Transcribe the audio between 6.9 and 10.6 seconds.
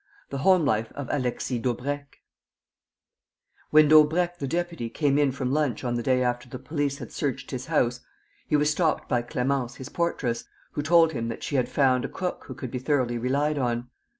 had searched his house he was stopped by Clémence, his portress,